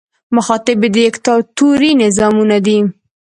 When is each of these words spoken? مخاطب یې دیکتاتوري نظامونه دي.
مخاطب 0.35 0.79
یې 0.85 0.89
دیکتاتوري 0.97 1.91
نظامونه 2.03 2.57
دي. 2.65 2.79